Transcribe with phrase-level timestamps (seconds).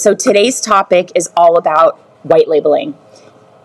[0.00, 2.92] So today's topic is all about white labeling.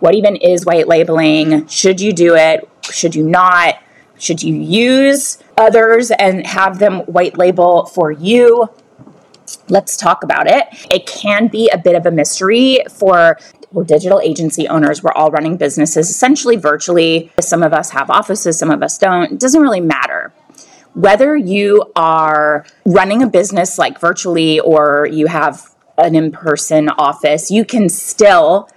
[0.02, 1.66] What even is white labeling?
[1.68, 2.68] Should you do it?
[2.92, 3.76] Should you not?
[4.20, 8.68] Should you use others and have them white label for you?
[9.70, 10.66] Let's talk about it.
[10.92, 13.38] It can be a bit of a mystery for
[13.72, 15.02] we're digital agency owners.
[15.02, 17.32] We're all running businesses essentially virtually.
[17.40, 19.32] Some of us have offices, some of us don't.
[19.32, 20.34] It doesn't really matter.
[20.96, 27.50] Whether you are running a business like virtually or you have an in person office,
[27.52, 28.70] you can still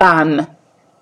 [0.00, 0.46] um,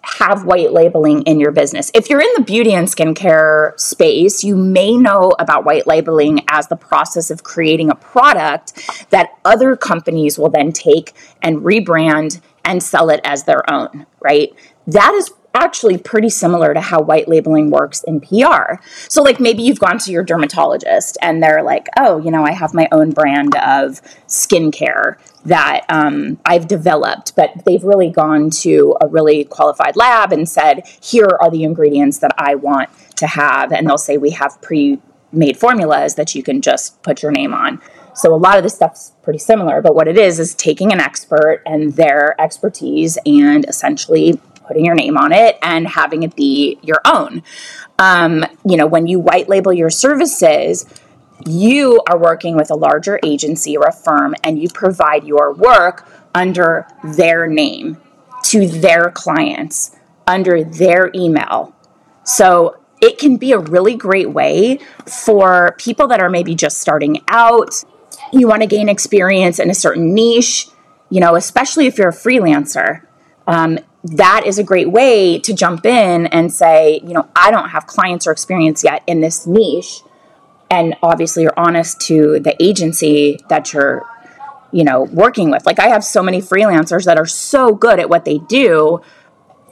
[0.03, 1.91] have white labeling in your business.
[1.95, 6.69] If you're in the beauty and skincare space, you may know about white labeling as
[6.69, 12.83] the process of creating a product that other companies will then take and rebrand and
[12.83, 14.53] sell it as their own, right?
[14.87, 18.75] That is actually pretty similar to how white labeling works in PR.
[19.09, 22.53] So, like, maybe you've gone to your dermatologist and they're like, oh, you know, I
[22.53, 28.97] have my own brand of skincare that um, I've developed, but they've really gone to
[29.01, 33.73] a really qualified lab and said, here are the ingredients that I want to have.
[33.73, 37.53] And they'll say, we have pre made formulas that you can just put your name
[37.53, 37.81] on.
[38.15, 41.01] So a lot of this stuff's pretty similar, but what it is is taking an
[41.01, 46.79] expert and their expertise and essentially putting your name on it and having it be
[46.83, 47.43] your own.
[47.99, 50.87] Um, you know, when you white label your services,
[51.47, 56.09] you are working with a larger agency or a firm and you provide your work
[56.35, 57.97] under their name
[58.45, 59.97] to their clients,
[60.27, 61.75] under their email.
[62.25, 67.23] So it can be a really great way for people that are maybe just starting
[67.29, 67.85] out.
[68.33, 70.69] You want to gain experience in a certain niche,
[71.09, 73.03] you know, especially if you're a freelancer.
[73.47, 77.71] Um, that is a great way to jump in and say, you know, I don't
[77.71, 80.03] have clients or experience yet in this niche.
[80.71, 84.07] And obviously, you're honest to the agency that you're,
[84.71, 85.65] you know, working with.
[85.67, 89.01] Like, I have so many freelancers that are so good at what they do.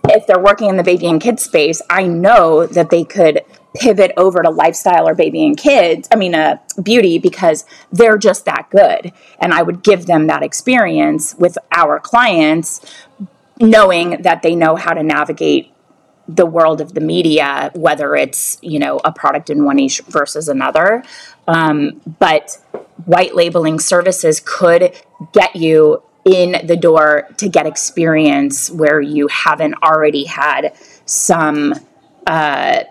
[0.08, 3.42] If they're working in the baby and kids space, I know that they could
[3.74, 8.46] pivot over to lifestyle or baby and kids, I mean, uh, beauty, because they're just
[8.46, 9.12] that good.
[9.38, 12.80] And I would give them that experience with our clients
[13.60, 15.72] knowing that they know how to navigate
[16.28, 20.48] the world of the media, whether it's you know a product in one niche versus
[20.48, 21.04] another.
[21.46, 22.58] Um, but
[23.04, 24.92] white labeling services could
[25.32, 31.74] get you in the door to get experience where you haven't already had some.
[32.26, 32.82] Uh,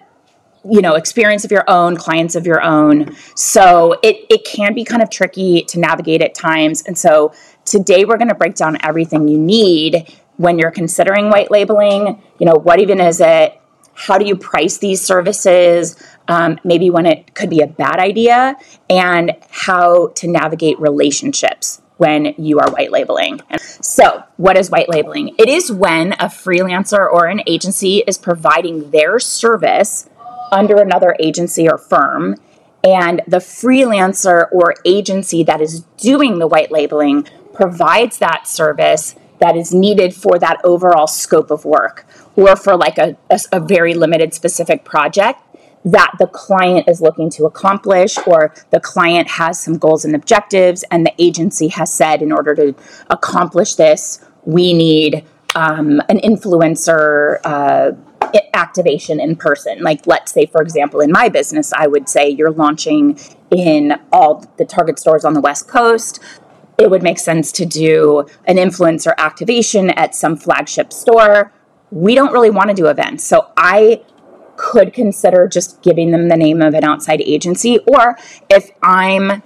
[0.68, 4.84] you know experience of your own clients of your own so it, it can be
[4.84, 7.32] kind of tricky to navigate at times and so
[7.66, 12.46] today we're going to break down everything you need when you're considering white labeling, you
[12.46, 13.60] know, what even is it?
[13.94, 15.96] How do you price these services?
[16.28, 18.58] Um, maybe when it could be a bad idea,
[18.90, 23.40] and how to navigate relationships when you are white labeling.
[23.82, 25.36] So, what is white labeling?
[25.38, 30.10] It is when a freelancer or an agency is providing their service
[30.52, 32.36] under another agency or firm,
[32.84, 39.56] and the freelancer or agency that is doing the white labeling provides that service that
[39.56, 43.94] is needed for that overall scope of work or for like a, a, a, very
[43.94, 45.40] limited specific project
[45.84, 50.84] that the client is looking to accomplish or the client has some goals and objectives
[50.90, 52.76] and the agency has said in order to
[53.10, 55.24] accomplish this we need
[55.56, 57.92] um, an influencer uh,
[58.54, 59.82] activation in person.
[59.82, 63.18] Like let's say for example in my business i would say you're launching
[63.52, 66.20] in all the target stores on the west coast
[66.78, 71.54] it would make sense to do an influencer activation at some flagship store.
[71.92, 73.24] We don't really want to do events.
[73.24, 74.04] So I
[74.58, 77.80] could consider just giving them the name of an outside agency.
[77.88, 78.18] Or
[78.50, 79.44] if I'm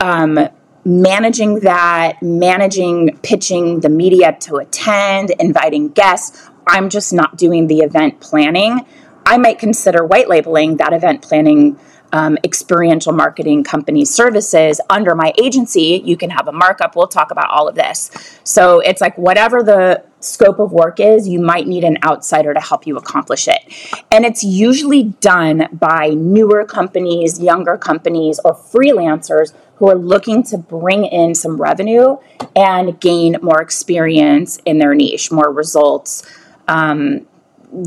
[0.00, 0.48] um,
[0.84, 7.80] managing that, managing, pitching the media to attend, inviting guests, I'm just not doing the
[7.80, 8.86] event planning.
[9.24, 11.78] I might consider white labeling that event planning
[12.12, 16.96] um, experiential marketing company services under my agency, you can have a markup.
[16.96, 18.10] We'll talk about all of this.
[18.44, 22.60] So it's like whatever the scope of work is, you might need an outsider to
[22.60, 24.04] help you accomplish it.
[24.10, 30.58] And it's usually done by newer companies, younger companies, or freelancers who are looking to
[30.58, 32.16] bring in some revenue
[32.54, 36.26] and gain more experience in their niche, more results,
[36.66, 37.26] um,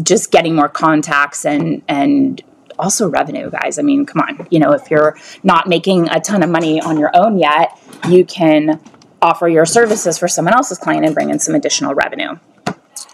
[0.04, 2.44] just getting more contacts and and
[2.80, 3.78] also revenue, guys.
[3.78, 6.98] I mean, come on, you know, if you're not making a ton of money on
[6.98, 7.78] your own yet,
[8.08, 8.82] you can
[9.22, 12.38] offer your services for someone else's client and bring in some additional revenue.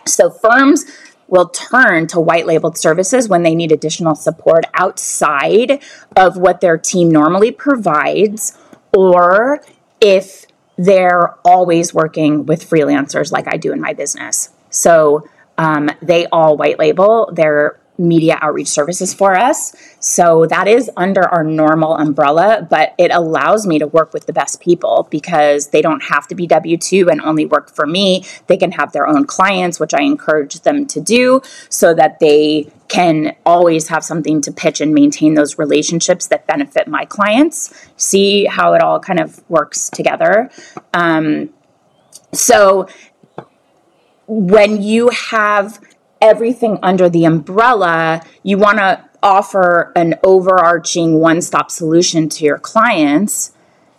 [0.05, 0.85] So firms
[1.27, 5.83] will turn to white labeled services when they need additional support outside
[6.15, 8.57] of what their team normally provides
[8.95, 9.61] or
[9.99, 10.45] if
[10.77, 14.49] they're always working with freelancers like I do in my business.
[14.69, 15.27] So
[15.57, 19.75] um, they all white label their media outreach services for us.
[19.99, 24.33] So that is under our normal umbrella, but it allows me to work with the
[24.33, 28.23] best people because they don't have to be W 2 and only work for me.
[28.47, 32.71] They can have their own clients, which I encourage them to do so that they
[32.87, 37.73] can always have something to pitch and maintain those relationships that benefit my clients.
[37.97, 40.51] See how it all kind of works together.
[40.93, 41.49] Um,
[42.31, 42.87] so
[44.27, 45.79] when you have
[46.25, 52.57] everything under the umbrella, you want to offer an overarching one stop solution to your
[52.57, 53.51] clients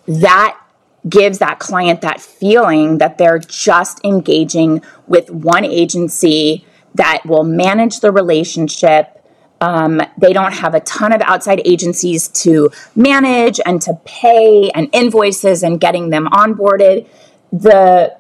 [0.07, 0.61] that
[1.09, 8.01] gives that client that feeling that they're just engaging with one agency that will manage
[8.01, 9.13] the relationship.
[9.61, 14.89] Um, they don't have a ton of outside agencies to manage and to pay and
[14.93, 17.09] invoices and getting them onboarded.
[17.53, 18.16] The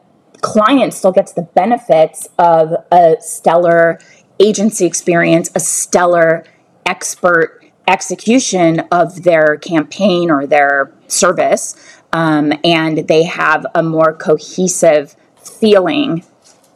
[0.47, 3.99] client still gets the benefits of a stellar
[4.39, 6.45] agency experience, a stellar
[6.87, 11.75] expert execution of their campaign or their service,
[12.13, 16.23] um, and they have a more cohesive feeling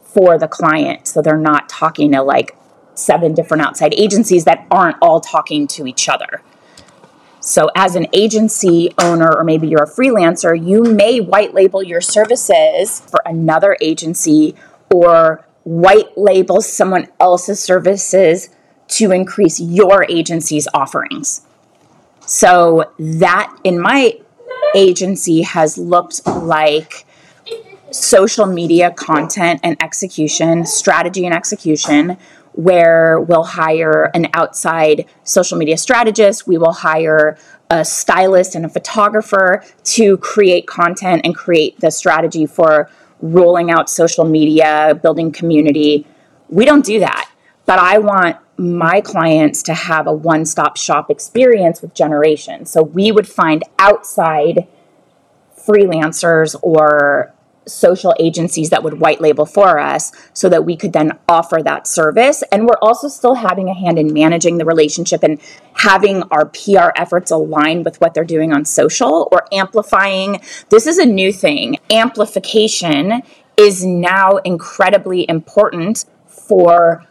[0.03, 1.07] for the client.
[1.07, 2.57] So they're not talking to like
[2.95, 6.41] seven different outside agencies that aren't all talking to each other.
[7.41, 11.99] So, as an agency owner, or maybe you're a freelancer, you may white label your
[11.99, 14.55] services for another agency
[14.93, 18.49] or white label someone else's services
[18.89, 21.41] to increase your agency's offerings.
[22.27, 24.19] So, that in my
[24.75, 27.05] agency has looked like
[27.89, 32.17] social media content and execution, strategy and execution,
[32.53, 37.37] where we'll hire an outside social media strategist, we will hire
[37.69, 42.89] a stylist and a photographer to create content and create the strategy for
[43.21, 46.05] rolling out social media, building community.
[46.49, 47.31] We don't do that,
[47.65, 52.65] but I want my clients to have a one stop shop experience with Jeneration.
[52.65, 54.67] So we would find outside
[55.57, 57.33] freelancers or
[57.67, 61.87] social agencies that would white label for us so that we could then offer that
[61.87, 62.43] service.
[62.51, 65.39] And we're also still having a hand in managing the relationship and
[65.73, 70.41] having our PR efforts align with what they're doing on social or amplifying.
[70.69, 71.77] This is a new thing.
[71.91, 73.21] Amplification
[73.57, 77.05] is now incredibly important for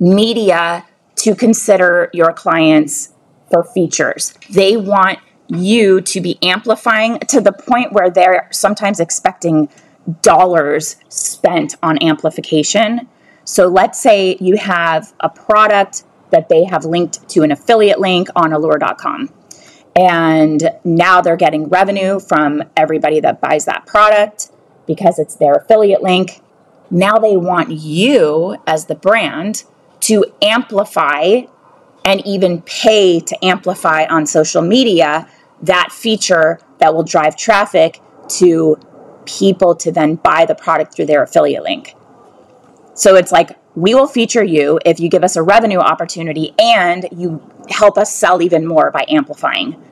[0.00, 0.84] media
[1.16, 3.10] to consider your clients
[3.50, 4.34] for features.
[4.50, 9.68] They want you to be amplifying to the point where they're sometimes expecting
[10.22, 13.08] dollars spent on amplification.
[13.44, 18.28] So let's say you have a product that they have linked to an affiliate link
[18.34, 19.30] on allure.com.
[19.94, 24.50] And now they're getting revenue from everybody that buys that product
[24.86, 26.40] because it's their affiliate link.
[26.90, 29.64] Now they want you as the brand
[30.00, 31.42] to amplify
[32.04, 35.28] and even pay to amplify on social media
[35.62, 38.78] that feature that will drive traffic to
[39.26, 41.94] people to then buy the product through their affiliate link.
[42.94, 47.08] So it's like, we will feature you if you give us a revenue opportunity and
[47.10, 49.82] you help us sell even more by amplifying.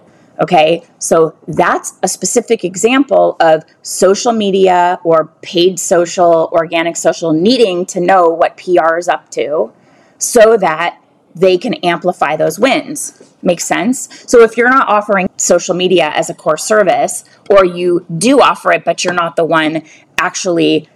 [0.40, 7.84] Okay, so that's a specific example of social media or paid social, organic social needing
[7.86, 9.70] to know what PR is up to
[10.18, 10.98] so that
[11.34, 13.29] they can amplify those wins.
[13.42, 14.08] Makes sense?
[14.30, 18.72] So if you're not offering social media as a core service, or you do offer
[18.72, 19.82] it, but you're not the one
[20.18, 20.88] actually,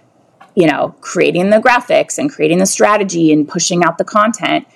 [0.55, 4.67] you know, creating the graphics and creating the strategy and pushing out the content,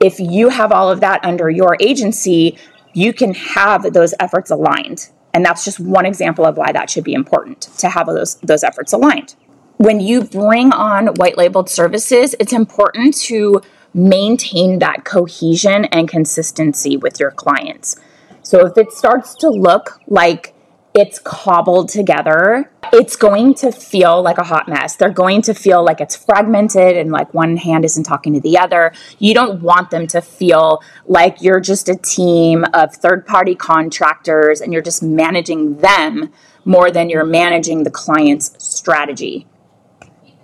[0.00, 2.56] if you have all of that under your agency,
[2.94, 5.10] you can have those efforts aligned.
[5.34, 8.64] And that's just one example of why that should be important to have those, those
[8.64, 9.34] efforts aligned.
[9.76, 13.62] When you bring on white labeled services, it's important to
[13.94, 17.96] maintain that cohesion and consistency with your clients.
[18.42, 20.54] So if it starts to look like
[20.94, 24.96] it's cobbled together, it's going to feel like a hot mess.
[24.96, 28.58] They're going to feel like it's fragmented and like one hand isn't talking to the
[28.58, 28.92] other.
[29.18, 34.60] You don't want them to feel like you're just a team of third party contractors
[34.60, 36.32] and you're just managing them
[36.64, 39.46] more than you're managing the client's strategy.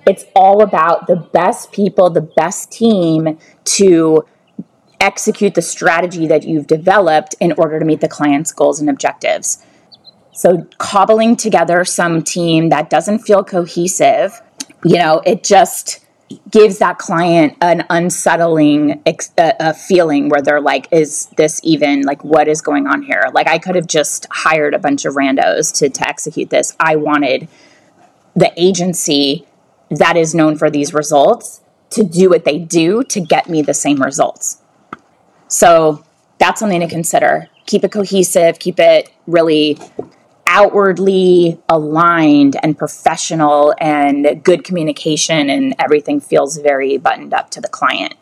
[0.07, 4.25] It's all about the best people, the best team to
[5.01, 9.65] execute the strategy that you've developed in order to meet the client's goals and objectives.
[10.33, 14.41] So, cobbling together some team that doesn't feel cohesive,
[14.85, 16.05] you know, it just
[16.51, 19.33] gives that client an unsettling ex-
[19.87, 23.25] feeling where they're like, is this even like what is going on here?
[23.33, 26.77] Like, I could have just hired a bunch of randos to, to execute this.
[26.79, 27.49] I wanted
[28.35, 29.47] the agency
[29.90, 33.75] that is known for these results to do what they do to get me the
[33.75, 34.62] same results.
[35.49, 36.05] So,
[36.38, 37.49] that's something to consider.
[37.66, 39.78] Keep it cohesive, keep it really
[40.47, 47.69] outwardly aligned and professional and good communication and everything feels very buttoned up to the
[47.69, 48.14] client.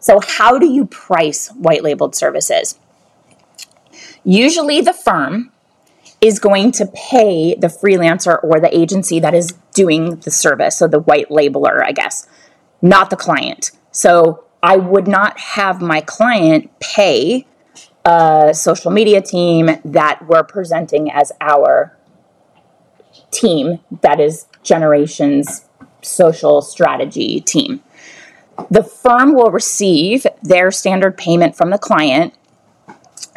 [0.00, 2.78] So, how do you price white labeled services?
[4.24, 5.52] Usually, the firm
[6.20, 10.88] is going to pay the freelancer or the agency that is doing the service, so
[10.88, 12.26] the white labeler, I guess,
[12.82, 13.70] not the client.
[13.92, 17.46] So, I would not have my client pay
[18.04, 21.96] a social media team that we're presenting as our
[23.30, 25.64] team that is Jeneration's
[26.02, 27.82] social strategy team.
[28.70, 32.34] The firm will receive their standard payment from the client,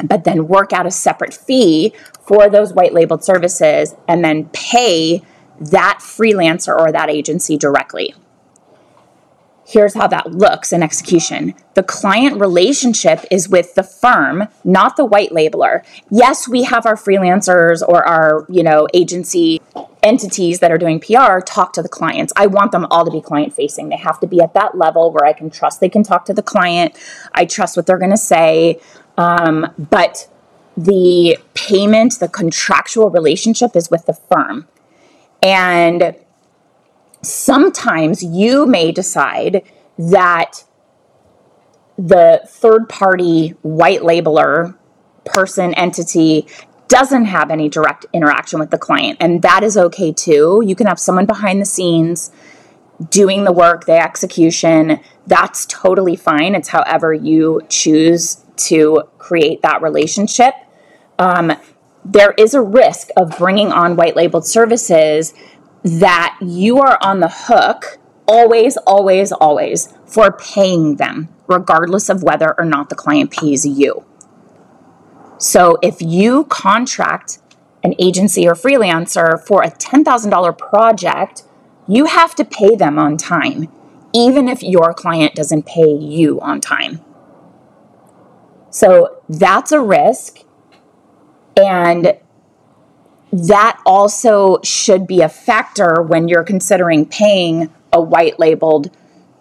[0.02, 1.92] but then work out a separate fee
[2.26, 5.22] for those white labeled services and then pay
[5.70, 8.14] that freelancer or that agency directly
[9.72, 11.54] here's how that looks in execution.
[11.74, 15.82] The client relationship is with the firm, not the white labeler.
[16.10, 19.60] Yes, we have our freelancers or our, you know, agency
[20.02, 22.32] entities that are doing PR talk to the clients.
[22.36, 23.88] I want them all to be client facing.
[23.88, 26.34] They have to be at that level where I can trust they can talk to
[26.34, 26.94] the client.
[27.32, 28.80] I trust what they're going to say.
[29.16, 30.28] Um, but
[30.76, 34.66] the payment, the contractual relationship is with the firm.
[35.42, 36.14] And
[37.22, 39.62] sometimes you may decide
[39.98, 40.64] that
[41.98, 44.76] the third party white labeler
[45.24, 46.46] person entity
[46.88, 49.16] doesn't have any direct interaction with the client.
[49.20, 50.62] And that is okay too.
[50.64, 52.30] You can have someone behind the scenes
[53.08, 55.00] doing the work the execution.
[55.26, 56.54] That's totally fine.
[56.54, 60.54] It's however you choose to create that relationship.
[61.18, 61.52] Um,
[62.04, 65.34] there is a risk of bringing on white labeled services
[65.82, 72.58] that you are on the hook always, always, always for paying them, regardless of whether
[72.58, 74.04] or not the client pays you.
[75.38, 77.38] So if you contract
[77.82, 81.42] an agency or freelancer for a $10,000 project,
[81.88, 83.68] you have to pay them on time,
[84.12, 87.00] even if your client doesn't pay you on time.
[88.70, 90.44] So that's a risk.
[91.56, 92.18] And
[93.32, 98.90] that also should be a factor when you're considering paying a white labeled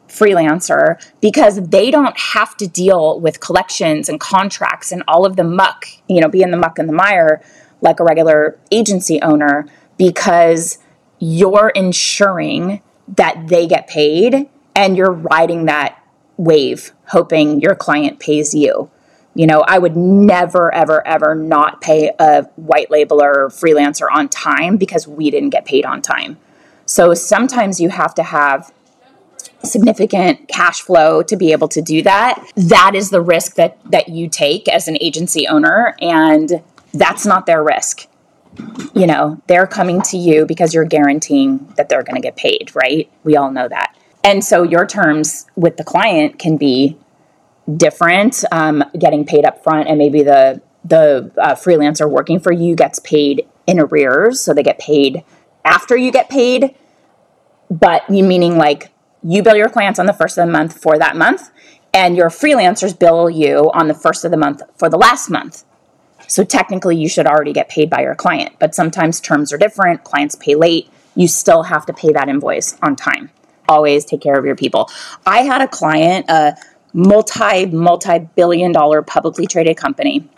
[0.07, 5.43] freelancer because they don't have to deal with collections and contracts and all of the
[5.43, 7.41] muck, you know, be in the muck and the mire
[7.81, 9.65] like a regular agency owner
[9.97, 10.77] because
[11.19, 15.97] you're ensuring that they get paid and you're riding that
[16.37, 18.89] wave hoping your client pays you.
[19.33, 24.77] You know, I would never, ever, ever not pay a white labeler freelancer on time
[24.77, 26.37] because we didn't get paid on time.
[26.85, 28.73] So sometimes you have to have
[29.63, 32.43] significant cash flow to be able to do that.
[32.55, 36.61] That is the risk that that you take as an agency owner and
[36.93, 38.07] that's not their risk.
[38.93, 42.71] You know, they're coming to you because you're guaranteeing that they're going to get paid,
[42.75, 43.09] right?
[43.23, 43.95] We all know that.
[44.23, 46.97] And so your terms with the client can be
[47.77, 52.75] different, um, getting paid up front, and maybe the the uh, freelancer working for you
[52.75, 55.23] gets paid in arrears, so they get paid
[55.63, 56.75] after you get paid.
[57.69, 58.91] But you meaning like
[59.23, 61.51] you bill your clients on the first of the month for that month,
[61.93, 65.63] and your freelancers bill you on the first of the month for the last month.
[66.27, 70.03] So technically, you should already get paid by your client, but sometimes terms are different.
[70.03, 70.89] Clients pay late.
[71.15, 73.31] You still have to pay that invoice on time.
[73.67, 74.89] Always take care of your people.
[75.25, 76.53] I had a client, uh,
[76.93, 80.29] multi multi billion dollar publicly traded company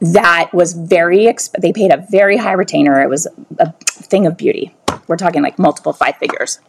[0.00, 3.00] that was very exp- they paid a very high retainer.
[3.00, 3.26] It was
[3.58, 4.74] a thing of beauty.
[5.06, 6.60] We're talking like multiple five figures.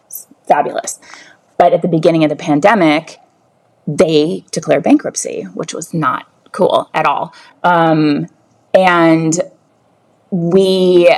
[0.48, 1.00] Fabulous.
[1.58, 3.20] But at the beginning of the pandemic
[3.88, 7.34] they declared bankruptcy, which was not cool at all.
[7.64, 8.28] Um,
[8.74, 9.40] and
[10.32, 11.16] we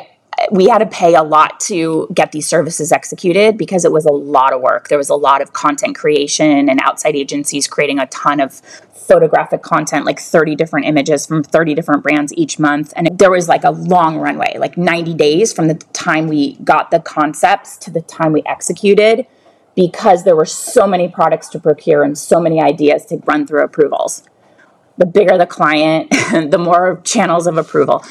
[0.52, 4.12] we had to pay a lot to get these services executed because it was a
[4.12, 4.88] lot of work.
[4.88, 8.62] There was a lot of content creation and outside agencies creating a ton of
[9.08, 12.94] photographic content, like 30 different images from 30 different brands each month.
[12.96, 16.92] And there was like a long runway, like 90 days from the time we got
[16.92, 19.26] the concepts to the time we executed,
[19.76, 23.64] because there were so many products to procure and so many ideas to run through
[23.64, 24.24] approvals.
[24.98, 26.12] The bigger the client,
[26.52, 28.04] the more channels of approval.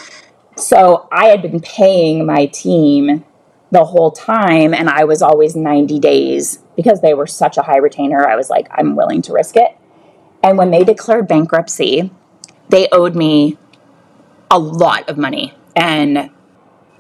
[0.56, 3.24] So I had been paying my team
[3.70, 7.78] the whole time, and I was always 90 days because they were such a high
[7.78, 8.26] retainer.
[8.26, 9.76] I was like, I'm willing to risk it.
[10.42, 12.10] And when they declared bankruptcy,
[12.68, 13.58] they owed me
[14.50, 15.54] a lot of money.
[15.74, 16.30] And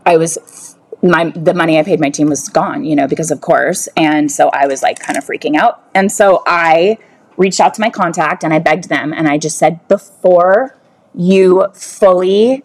[0.04, 3.40] I was my the money I paid my team was gone, you know, because of
[3.40, 3.88] course.
[3.96, 5.84] And so I was like kind of freaking out.
[5.94, 6.98] And so I
[7.36, 10.76] reached out to my contact and I begged them and I just said before
[11.14, 12.64] you fully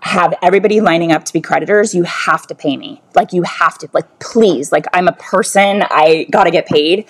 [0.00, 3.02] have everybody lining up to be creditors, you have to pay me.
[3.14, 7.06] Like you have to, like please, like I'm a person, I got to get paid.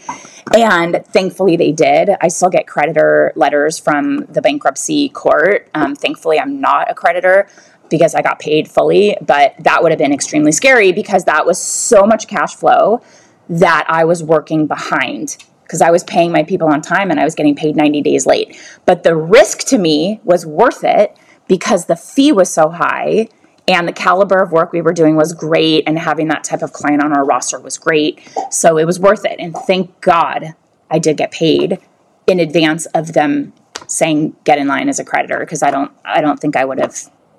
[0.54, 2.10] And thankfully they did.
[2.20, 5.68] I still get creditor letters from the bankruptcy court.
[5.74, 7.48] Um, thankfully I'm not a creditor
[7.90, 11.60] because I got paid fully, but that would have been extremely scary because that was
[11.60, 13.02] so much cash flow
[13.48, 17.24] that I was working behind because I was paying my people on time and I
[17.24, 18.58] was getting paid 90 days late.
[18.86, 21.16] But the risk to me was worth it
[21.48, 23.28] because the fee was so high
[23.66, 26.72] and the caliber of work we were doing was great and having that type of
[26.72, 28.20] client on our roster was great.
[28.50, 29.38] So it was worth it.
[29.38, 30.54] And thank god
[30.90, 31.78] i did get paid
[32.26, 33.52] in advance of them
[33.86, 36.78] saying get in line as a creditor because i don't i don't think i would
[36.78, 36.96] have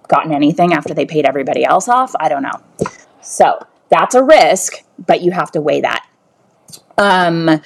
[0.07, 2.13] gotten anything after they paid everybody else off.
[2.19, 2.59] I don't know.
[3.21, 6.05] So that's a risk but you have to weigh that.
[6.97, 7.61] Um,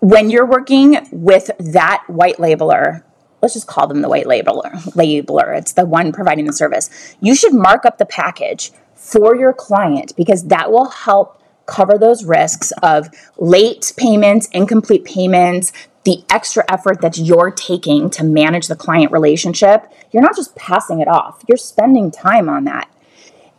[0.00, 3.02] when you're working with that white labeler
[3.42, 7.34] let's just call them the white labeler labeler it's the one providing the service you
[7.34, 12.72] should mark up the package for your client because that will help cover those risks
[12.82, 15.72] of late payments incomplete payments
[16.04, 21.00] the extra effort that you're taking to manage the client relationship you're not just passing
[21.00, 22.90] it off you're spending time on that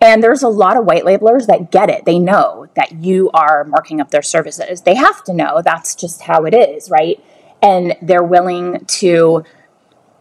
[0.01, 2.05] and there's a lot of white labelers that get it.
[2.05, 4.81] They know that you are marking up their services.
[4.81, 7.23] They have to know that's just how it is, right?
[7.61, 9.43] And they're willing to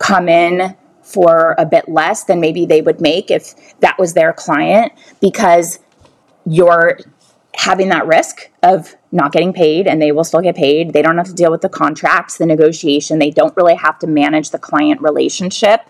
[0.01, 4.33] come in for a bit less than maybe they would make if that was their
[4.33, 5.79] client because
[6.45, 6.99] you're
[7.55, 10.93] having that risk of not getting paid and they will still get paid.
[10.93, 13.19] They don't have to deal with the contracts, the negotiation.
[13.19, 15.81] They don't really have to manage the client relationship.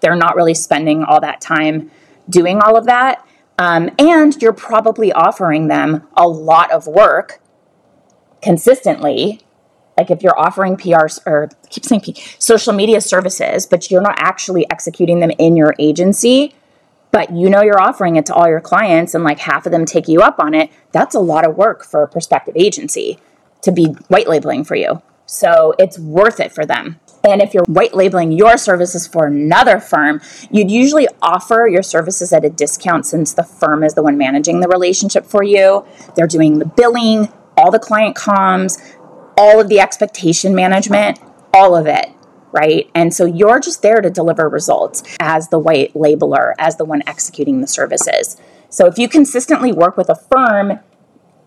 [0.00, 1.90] They're not really spending all that time
[2.28, 3.26] doing all of that.
[3.58, 7.40] Um, and you're probably offering them a lot of work
[8.42, 9.40] consistently
[9.96, 14.02] like if you're offering PR or I keep saying P, social media services, but you're
[14.02, 16.54] not actually executing them in your agency,
[17.12, 19.84] but you know you're offering it to all your clients and like half of them
[19.84, 23.18] take you up on it, that's a lot of work for a prospective agency
[23.62, 25.02] to be white labeling for you.
[25.24, 27.00] So it's worth it for them.
[27.28, 32.32] And if you're white labeling your services for another firm, you'd usually offer your services
[32.32, 35.84] at a discount since the firm is the one managing the relationship for you.
[36.14, 38.80] They're doing the billing, all the client comms,
[39.36, 41.18] all of the expectation management,
[41.52, 42.10] all of it,
[42.52, 42.90] right?
[42.94, 47.02] And so you're just there to deliver results as the white labeler, as the one
[47.06, 48.40] executing the services.
[48.68, 50.80] So if you consistently work with a firm,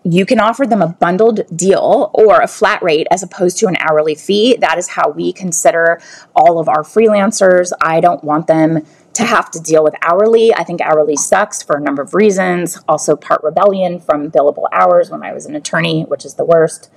[0.02, 3.76] you can offer them a bundled deal or a flat rate as opposed to an
[3.80, 4.56] hourly fee.
[4.56, 6.00] That is how we consider
[6.34, 7.72] all of our freelancers.
[7.82, 10.54] I don't want them to have to deal with hourly.
[10.54, 12.82] I think hourly sucks for a number of reasons.
[12.88, 16.90] Also, part rebellion from billable hours when I was an attorney, which is the worst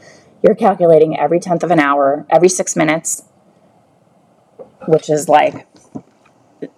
[0.43, 3.23] you're calculating every tenth of an hour, every six minutes,
[4.87, 5.65] which is like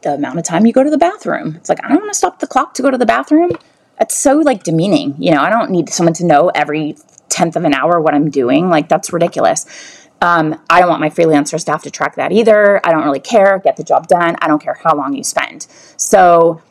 [0.04, 1.56] the amount of time you go to the bathroom.
[1.56, 3.52] It's like, I don't want to stop the clock to go to the bathroom.
[3.98, 5.16] That's so like demeaning.
[5.18, 6.96] You know, I don't need someone to know every
[7.30, 8.70] tenth of an hour what I'm doing.
[8.70, 9.66] Like, that's ridiculous.
[10.22, 12.86] Um, I don't want my freelancer staff to track that either.
[12.86, 13.60] I don't really care.
[13.60, 14.36] Get the job done.
[14.42, 15.68] I don't care how long you spend.
[15.98, 16.62] So,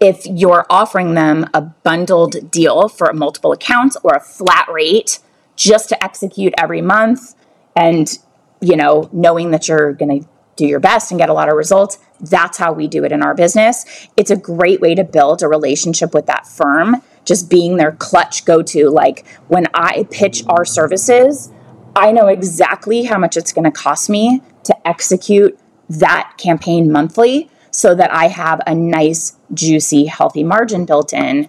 [0.00, 5.18] if you're offering them a bundled deal for multiple accounts or a flat rate,
[5.58, 7.34] just to execute every month
[7.74, 8.18] and,
[8.60, 11.56] you know, knowing that you're going to do your best and get a lot of
[11.56, 11.98] results.
[12.20, 13.84] That's how we do it in our business.
[14.16, 18.44] It's a great way to build a relationship with that firm, just being their clutch
[18.44, 18.88] go to.
[18.88, 21.50] Like when I pitch our services,
[21.96, 27.50] I know exactly how much it's going to cost me to execute that campaign monthly
[27.70, 31.48] so that I have a nice, juicy, healthy margin built in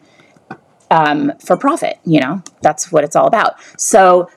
[0.91, 1.99] um, for profit.
[2.05, 3.55] You know, that's what it's all about.
[3.79, 4.29] So,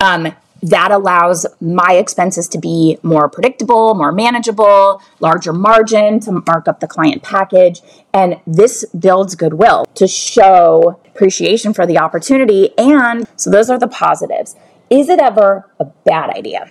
[0.00, 6.66] um, that allows my expenses to be more predictable, more manageable, larger margin to mark
[6.66, 7.80] up the client package.
[8.12, 12.76] And this builds goodwill to show appreciation for the opportunity.
[12.76, 14.56] And so those are the positives.
[14.90, 16.70] Is it ever a bad idea?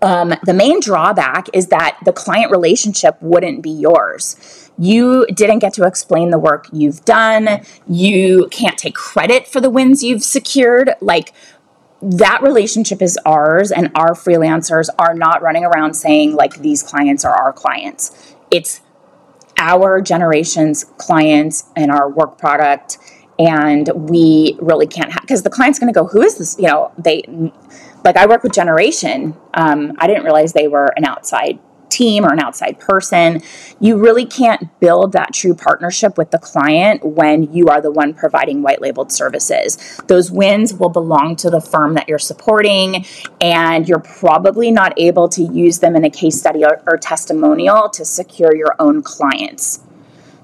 [0.00, 4.67] Um, the main drawback is that the client relationship wouldn't be yours.
[4.78, 7.62] You didn't get to explain the work you've done.
[7.88, 10.94] You can't take credit for the wins you've secured.
[11.00, 11.32] Like,
[12.00, 17.24] that relationship is ours, and our freelancers are not running around saying, like, these clients
[17.24, 18.36] are our clients.
[18.52, 18.80] It's
[19.58, 22.98] our Jeneration's clients and our work product
[23.38, 26.66] and we really can't have because the client's going to go who is this you
[26.66, 27.22] know they
[28.04, 31.58] like i work with Jeneration um, i didn't realize they were an outside
[31.98, 33.42] team or an outside person
[33.80, 38.12] you really can't build that true partnership with the client when you are the one
[38.14, 40.00] providing white labeled services.
[40.06, 43.04] Those wins will belong to the firm that you're supporting
[43.40, 47.88] and you're probably not able to use them in a case study or, or testimonial
[47.90, 49.80] to secure your own clients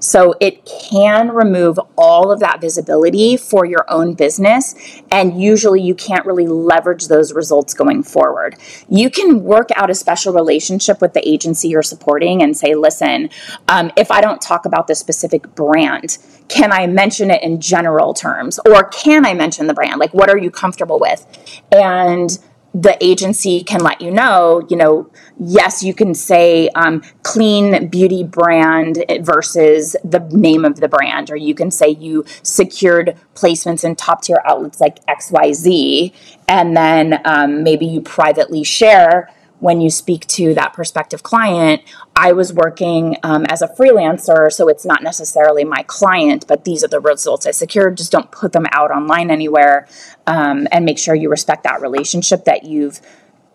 [0.04, 4.74] so it can remove all of that visibility for your own business.
[5.10, 8.56] And usually you can't really leverage those results going forward.
[8.88, 13.30] You can work out a special relationship with the agency you're supporting and say, listen,
[13.68, 18.12] um, if I don't talk about the specific brand, can I mention it in general
[18.12, 18.60] terms?
[18.66, 19.98] Or can I mention the brand?
[20.00, 21.26] Like, what are you comfortable with?
[21.72, 22.38] And
[22.74, 28.24] the agency can let you know, you know, yes, you can say um, clean beauty
[28.24, 33.96] brand versus the name of the brand, or you can say you secured placements in
[33.96, 36.12] top tier outlets like XYZ,
[36.48, 41.80] and then um, maybe you privately share when you speak to that prospective client,
[42.14, 46.84] I was working um, as a freelancer, so it's not necessarily my client, but these
[46.84, 47.96] are the results I secured.
[47.96, 49.88] Just don't put them out online anywhere,
[50.26, 53.00] um, and make sure you respect that relationship that you've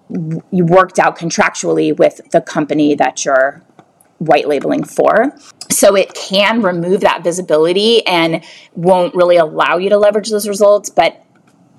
[0.10, 3.62] you worked out contractually with the company that you're
[4.17, 5.36] white labeling for.
[5.72, 8.43] So it can remove that visibility and
[8.76, 11.24] won't really allow you to leverage those results, but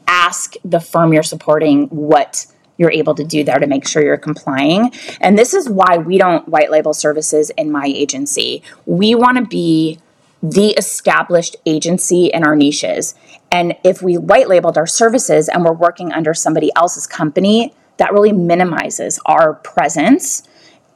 [0.06, 2.46] ask the firm you're supporting what
[2.78, 4.90] you're able to do there to make sure you're complying.
[5.20, 8.62] And this is why we don't white label services in my agency.
[8.86, 9.98] We want to be
[10.42, 13.14] the established agency in our niches.
[13.52, 18.14] And if we white labeled our services and we're working under somebody else's company, that
[18.14, 20.42] really minimizes our presence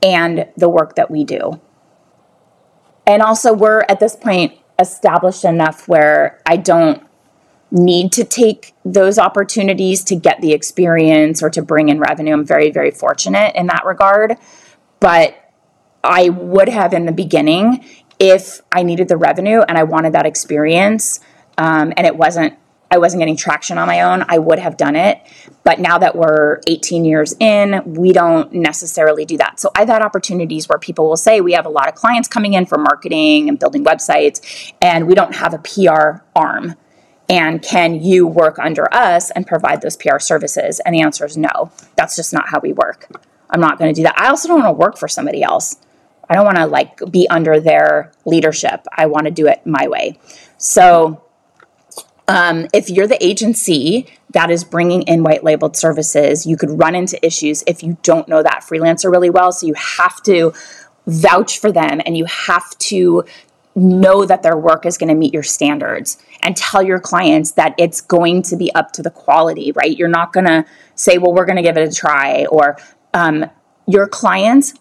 [0.03, 1.61] and the work that we do.
[3.07, 7.03] And also, we're at this point established enough where I don't
[7.71, 12.33] need to take those opportunities to get the experience or to bring in revenue.
[12.33, 14.39] I'm very, very fortunate in that regard.
[15.01, 15.37] But
[16.03, 17.85] I would have in the beginning
[18.19, 21.21] if I needed the revenue and I wanted that experience
[21.59, 22.55] um, and it wasn't
[22.95, 25.21] I wasn't getting traction on my own, I would have done it.
[25.65, 29.59] But now that we're 18 years in, we don't necessarily do that.
[29.59, 32.53] So I've had opportunities where people will say, We have a lot of clients coming
[32.55, 36.77] in for marketing and building websites, and we don't have a PR arm.
[37.29, 40.81] And can you work under us and provide those PR services?
[40.81, 41.73] And the answer is no.
[41.97, 43.09] That's just not how we work.
[43.51, 44.17] I'm not going to do that.
[44.17, 45.77] I also don't want to work for somebody else.
[46.31, 48.87] I don't want to like be under their leadership.
[48.93, 50.21] I want to do it my way.
[50.59, 51.24] So,
[52.29, 56.95] um, if you're the agency that is bringing in white labeled services, you could run
[56.95, 59.53] into issues if you don't know that freelancer really well.
[59.53, 60.53] So, you have to
[61.07, 63.25] vouch for them and you have to
[63.75, 67.75] know that their work is going to meet your standards and tell your clients that
[67.79, 69.97] it's going to be up to the quality, right?
[69.97, 72.77] You're not going to say, well, we're going to give it a try, or
[73.15, 73.51] um,
[73.87, 74.75] your clients.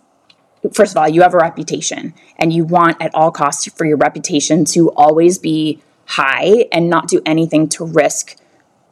[0.73, 3.97] First of all, you have a reputation and you want at all costs for your
[3.97, 5.81] reputation to always be
[6.15, 8.35] high and not do anything to risk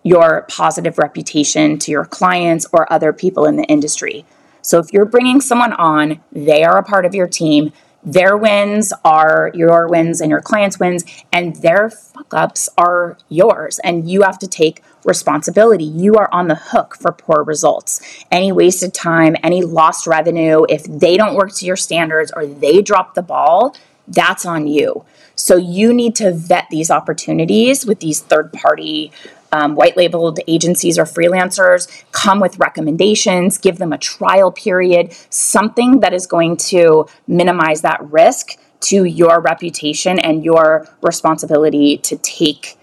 [0.03, 4.25] your positive reputation to your clients or other people in the industry.
[4.61, 7.71] So if you're bringing someone on, they are a part of your team
[8.03, 13.79] their wins are your wins and your clients' wins, and their fuck ups are yours.
[13.83, 15.83] And you have to take responsibility.
[15.83, 18.01] You are on the hook for poor results.
[18.31, 22.81] Any wasted time, any lost revenue, if they don't work to your standards or they
[22.81, 23.75] drop the ball,
[24.11, 25.05] that's on you.
[25.35, 29.11] So you need to vet these opportunities with these third party
[29.51, 35.99] um, white labeled agencies or freelancers come with recommendations, give them a trial period, something
[35.99, 42.77] that is going to minimize that risk to your reputation and your responsibility to take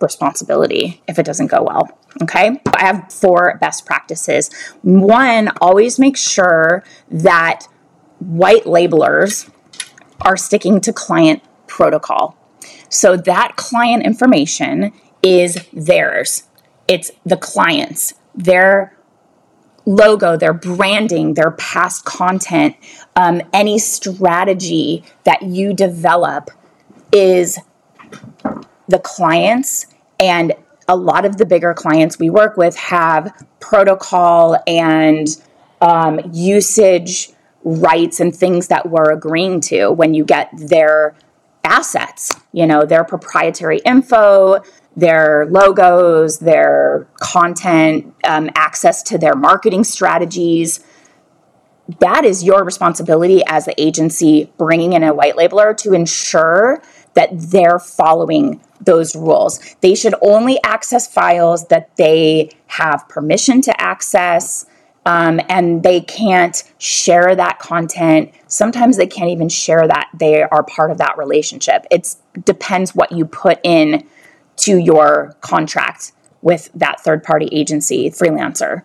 [0.00, 1.88] responsibility if it doesn't go well.
[2.22, 4.50] Okay, I have four best practices.
[4.82, 7.68] One, always make sure that
[8.18, 9.50] white labelers
[10.20, 12.36] are sticking to client protocol.
[12.88, 16.44] So that client information is theirs.
[16.88, 18.96] it's the clients, their
[19.86, 22.76] logo, their branding, their past content,
[23.16, 26.50] um, any strategy that you develop
[27.12, 27.58] is
[28.88, 29.86] the clients
[30.20, 30.54] and
[30.88, 35.28] a lot of the bigger clients we work with have protocol and
[35.80, 37.30] um, usage
[37.66, 41.16] rights and things that we're agreeing to when you get their
[41.64, 44.62] assets, you know, their proprietary info,
[44.94, 50.78] their logos, their content, um, access to their marketing strategies.
[51.98, 56.80] That is your responsibility as the agency bringing in a white labeler to ensure
[57.14, 59.58] that they're following those rules.
[59.80, 64.66] They should only access files that they have permission to access.
[65.06, 68.34] Um, and they can't share that content.
[68.48, 71.86] Sometimes they can't even share that they are part of that relationship.
[71.92, 74.04] It depends what you put in
[74.56, 76.10] to your contract
[76.42, 78.82] with that third party agency freelancer.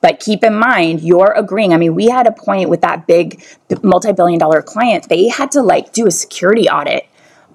[0.00, 1.74] But keep in mind, you're agreeing.
[1.74, 3.44] I mean, we had a point with that big
[3.82, 7.06] multi billion dollar client, they had to like do a security audit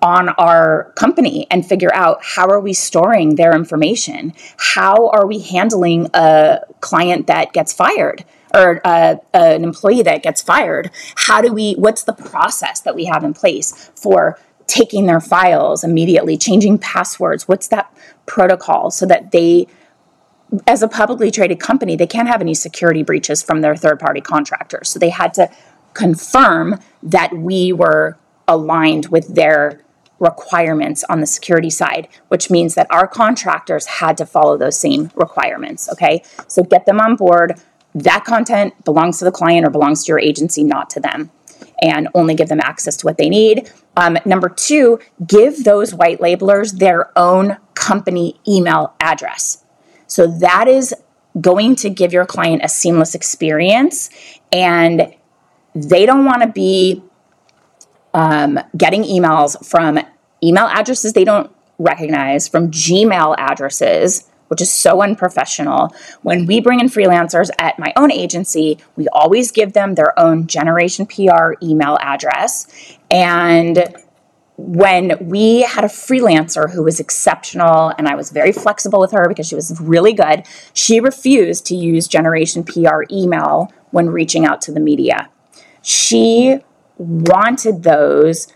[0.03, 4.33] on our company and figure out how are we storing their information?
[4.57, 10.41] How are we handling a client that gets fired or uh, an employee that gets
[10.41, 10.91] fired?
[11.15, 14.37] How do we what's the process that we have in place for
[14.67, 17.47] taking their files immediately changing passwords?
[17.47, 17.91] What's that
[18.25, 19.67] protocol so that they
[20.67, 24.19] as a publicly traded company they can't have any security breaches from their third party
[24.19, 24.89] contractors?
[24.89, 25.49] So they had to
[25.93, 29.82] confirm that we were aligned with their
[30.23, 35.11] requirements on the security side, which means that our contractors had to follow those same
[35.15, 35.89] requirements.
[35.91, 37.59] Okay, so get them on board.
[37.93, 41.29] That content belongs to the client or belongs to your agency, not to them,
[41.81, 43.71] and only give them access to what they need.
[43.95, 49.63] Um, number two, give those white labelers their own company email address.
[50.07, 50.95] So that is
[51.39, 54.09] going to give your client a seamless experience,
[54.51, 55.13] and
[55.75, 57.03] they don't want to be
[58.13, 59.99] um, getting emails from
[60.43, 65.93] email addresses they don't recognize, from Gmail addresses, which is so unprofessional.
[66.21, 70.47] When we bring in freelancers at my own agency, we always give them their own
[70.47, 72.97] Jeneration PR email address.
[73.09, 73.95] And
[74.57, 79.27] when we had a freelancer who was exceptional and I was very flexible with her
[79.27, 84.61] because she was really good, she refused to use Jeneration PR email when reaching out
[84.63, 85.29] to the media.
[85.81, 86.59] She
[86.97, 88.47] wanted those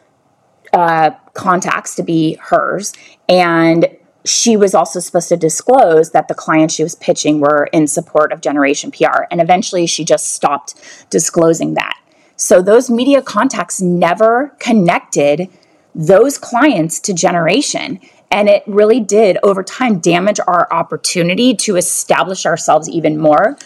[0.74, 2.92] uh, contacts to be hers.
[3.30, 3.88] And
[4.26, 8.34] she was also supposed to disclose that the clients she was pitching were in support
[8.34, 9.24] of Jeneration PR.
[9.32, 10.76] And eventually she just stopped
[11.10, 11.98] disclosing that.
[12.36, 15.50] So those media contacts never connected
[15.96, 18.00] those clients to Jeneration.
[18.30, 23.58] And it really did, over time, damage our opportunity to establish ourselves even more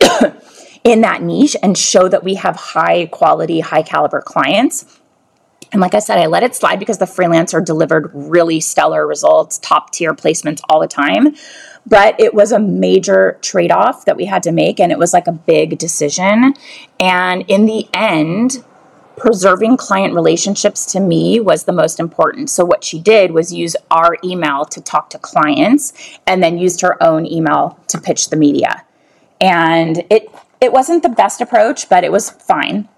[0.84, 4.95] in that niche and show that we have high quality, high caliber clients.
[5.76, 9.58] And like I said, I let it slide because the freelancer delivered really stellar results,
[9.58, 11.36] top tier placements all the time.
[11.86, 15.12] But it was a major trade off that we had to make, and it was
[15.12, 16.54] like a big decision.
[16.98, 18.64] And in the end,
[19.18, 22.48] preserving client relationships to me was the most important.
[22.48, 25.92] So, what she did was use our email to talk to clients
[26.26, 28.82] and then used her own email to pitch the media.
[29.42, 32.88] And it it wasn't the best approach, but it was fine.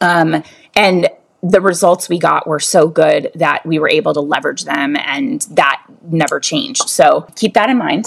[0.00, 0.42] Um,
[0.74, 1.08] and
[1.44, 5.42] the results we got were so good that we were able to leverage them and
[5.50, 6.88] that never changed.
[6.88, 8.06] So keep that in mind.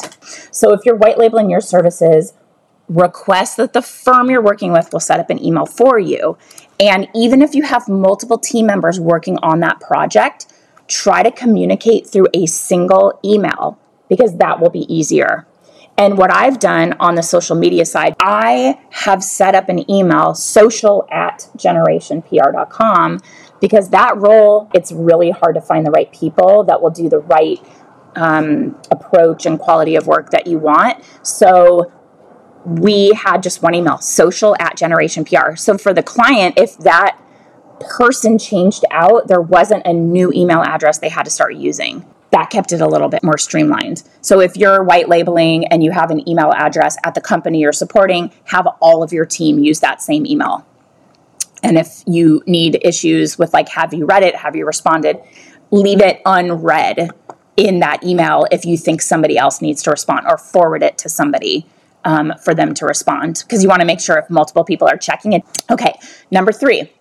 [0.51, 2.33] So if you're white labeling your services,
[2.89, 6.35] request that the firm you're working with will set up an email for you.
[6.79, 10.47] And even if you have multiple team members working on that project,
[10.87, 13.77] try to communicate through a single email
[14.09, 15.45] because that will be easier.
[15.97, 20.35] And what I've done on the social media side, I have set up an email,
[20.35, 23.19] social at jenerationpr.com,
[23.59, 27.17] because that role, it's really hard to find the right people that will do the
[27.19, 27.59] right
[28.15, 31.03] um, approach and quality of work that you want.
[31.23, 31.91] So
[32.63, 35.55] we had just one email, social at Jeneration PR.
[35.55, 37.19] So for the client, if that
[37.79, 42.49] person changed out, there wasn't a new email address they had to start using that
[42.49, 44.03] kept it a little bit more streamlined.
[44.21, 47.71] So if you're white labeling and you have an email address at the company you're
[47.71, 50.65] supporting, have all of your team use that same email.
[51.63, 55.21] And if you need issues with like have you read it, have you responded,
[55.71, 57.09] leave it unread
[57.55, 61.09] in that email if you think somebody else needs to respond or forward it to
[61.09, 61.65] somebody
[62.05, 64.97] um, for them to respond because you want to make sure if multiple people are
[64.97, 65.43] checking it.
[65.69, 65.97] Okay,
[66.29, 66.91] number three,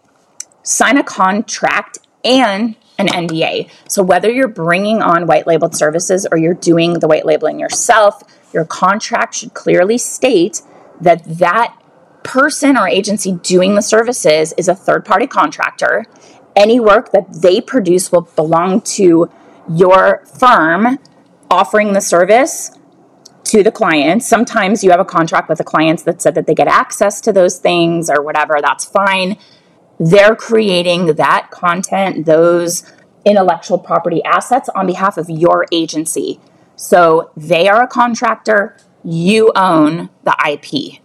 [0.62, 3.70] sign a contract and an NDA.
[3.88, 8.22] So whether you're bringing on white labeled services or you're doing the white labeling yourself,
[8.52, 10.62] your contract should clearly state
[11.00, 11.76] that that
[12.22, 16.04] person or agency doing the services is a third party contractor.
[16.54, 19.30] Any work that they produce will belong to
[19.68, 20.98] your firm
[21.50, 22.76] offering the service
[23.44, 24.22] to the client.
[24.22, 27.32] Sometimes you have a contract with the clients that said that they get access to
[27.32, 29.36] those things or whatever, that's fine.
[29.98, 32.90] They're creating that content, those
[33.24, 36.40] intellectual property assets on behalf of your agency.
[36.76, 41.00] So they are a contractor, you own the IP.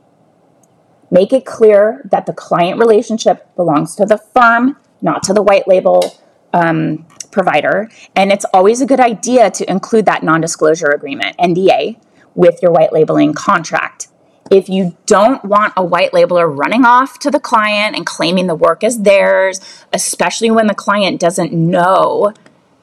[1.10, 5.68] Make it clear that the client relationship belongs to the firm, not to the white
[5.68, 6.18] label
[6.54, 7.90] um, provider.
[8.16, 12.00] And it's always a good idea to include that non disclosure agreement, NDA,
[12.36, 14.08] with your white labeling contract.
[14.52, 18.56] If you don't want a white labeler running off to the client and claiming the
[18.56, 19.62] work is theirs,
[19.94, 22.34] especially when the client doesn't know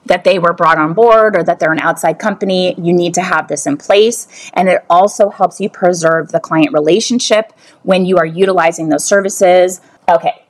[0.06, 3.20] that they were brought on board or that they're an outside company, you need to
[3.20, 4.50] have this in place.
[4.54, 7.52] And it also helps you preserve the client relationship
[7.82, 9.82] when you are utilizing those services.
[10.08, 10.42] Okay,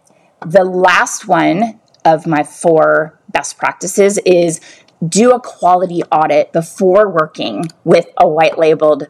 [0.46, 4.60] the last one of my four best practices is
[5.04, 9.08] do a quality audit before working with a white labeled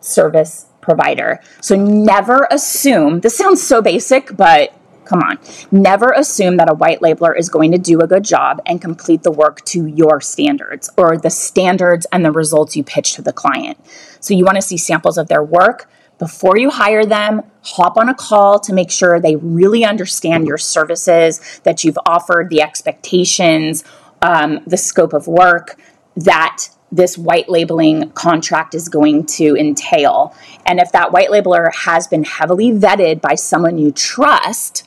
[0.00, 1.40] service provider.
[1.62, 5.38] So never assume, this sounds so basic, but come on,
[5.70, 9.22] never assume that a white labeler is going to do a good job and complete
[9.22, 13.32] the work to your standards or the standards and the results you pitch to the
[13.32, 13.78] client.
[14.20, 18.08] So you want to see samples of their work before you hire them, hop on
[18.08, 23.82] a call to make sure they really understand your services, that you've offered the expectations,
[24.20, 25.80] um, the scope of work
[26.14, 30.36] that this white labeling contract is going to entail.
[30.66, 34.86] And if that white labeler has been heavily vetted by someone you trust,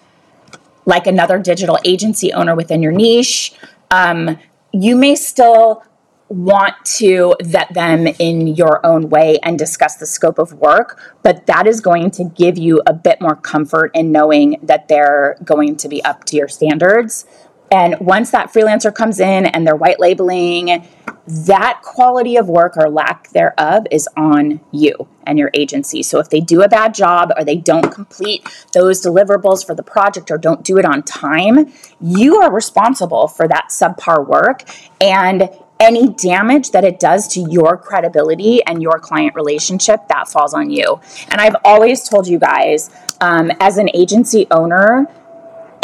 [0.85, 3.53] like another digital agency owner within your niche,
[3.89, 4.37] um,
[4.71, 5.83] you may still
[6.27, 11.45] want to vet them in your own way and discuss the scope of work, but
[11.45, 15.75] that is going to give you a bit more comfort in knowing that they're going
[15.77, 17.25] to be up to your standards.
[17.71, 20.87] And once that freelancer comes in and they're white labeling,
[21.27, 26.03] that quality of work or lack thereof is on you and your agency.
[26.03, 29.81] So if they do a bad job or they don't complete those deliverables for the
[29.81, 34.63] project or don't do it on time, you are responsible for that subpar work
[35.01, 35.49] and
[35.79, 40.69] any damage that it does to your credibility and your client relationship, that falls on
[40.69, 41.01] you.
[41.29, 45.07] And I've always told you guys, um, as an agency owner,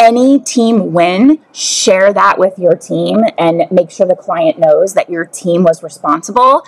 [0.02, 5.08] any team win, share that with your team and make sure the client knows that
[5.08, 6.64] your team was responsible.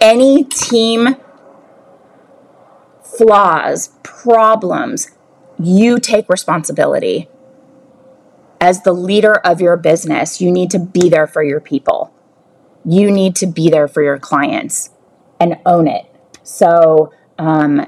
[0.00, 1.14] Any team
[3.04, 5.12] flaws, problems,
[5.60, 7.28] you take responsibility.
[8.60, 12.12] As the leader of your business, you need to be there for your people.
[12.84, 14.90] You need to be there for your clients
[15.38, 16.06] and own it.
[16.42, 17.86] So, um,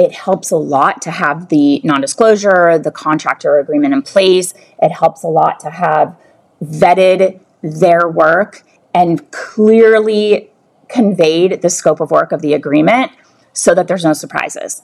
[0.00, 4.54] it helps a lot to have the non disclosure, the contractor agreement in place.
[4.80, 6.16] It helps a lot to have
[6.64, 8.62] vetted their work
[8.94, 10.50] and clearly
[10.88, 13.12] conveyed the scope of work of the agreement
[13.52, 14.82] so that there's no surprises.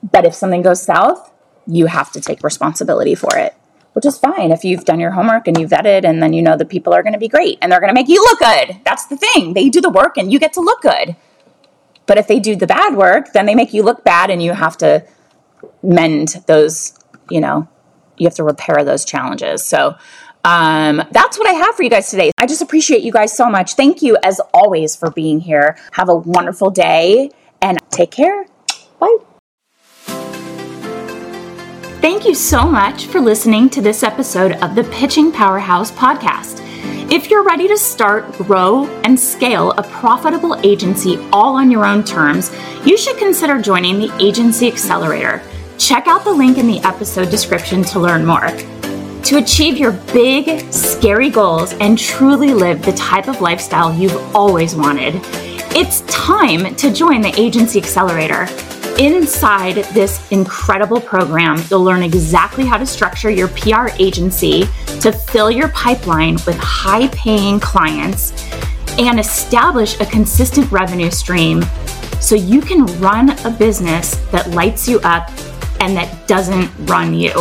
[0.00, 1.32] But if something goes south,
[1.66, 3.54] you have to take responsibility for it,
[3.94, 6.56] which is fine if you've done your homework and you vetted and then you know
[6.56, 8.80] the people are going to be great and they're going to make you look good.
[8.84, 9.54] That's the thing.
[9.54, 11.16] They do the work and you get to look good.
[12.06, 14.52] But if they do the bad work, then they make you look bad and you
[14.52, 15.04] have to
[15.82, 16.98] mend those,
[17.30, 17.68] you know,
[18.16, 19.64] you have to repair those challenges.
[19.64, 19.96] So
[20.44, 22.30] um, that's what I have for you guys today.
[22.38, 23.74] I just appreciate you guys so much.
[23.74, 25.76] Thank you, as always, for being here.
[25.92, 27.30] Have a wonderful day
[27.62, 28.46] and take care.
[28.98, 29.16] Bye.
[32.00, 36.60] Thank you so much for listening to this episode of the Pitching Powerhouse podcast.
[37.10, 42.02] If you're ready to start, grow, and scale a profitable agency all on your own
[42.02, 42.50] terms,
[42.84, 45.42] you should consider joining the Agency Accelerator.
[45.78, 48.48] Check out the link in the episode description to learn more.
[49.24, 54.74] To achieve your big, scary goals and truly live the type of lifestyle you've always
[54.74, 55.14] wanted,
[55.76, 58.46] it's time to join the Agency Accelerator.
[58.98, 64.68] Inside this incredible program, you'll learn exactly how to structure your PR agency
[65.00, 68.32] to fill your pipeline with high paying clients
[68.96, 71.64] and establish a consistent revenue stream
[72.20, 75.28] so you can run a business that lights you up
[75.80, 77.32] and that doesn't run you.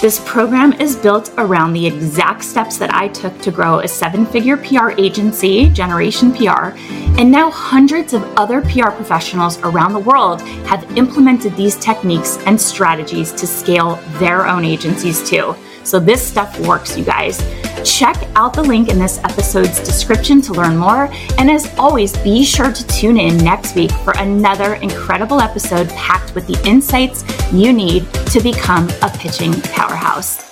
[0.00, 4.24] This program is built around the exact steps that I took to grow a seven
[4.24, 6.72] figure PR agency, Jeneration PR,
[7.20, 12.58] and now hundreds of other PR professionals around the world have implemented these techniques and
[12.58, 15.54] strategies to scale their own agencies too.
[15.84, 17.38] So this stuff works, you guys.
[17.84, 21.08] Check out the link in this episode's description to learn more.
[21.38, 26.34] And as always, be sure to tune in next week for another incredible episode packed
[26.34, 30.49] with the insights you need to become a pitching powerhouse.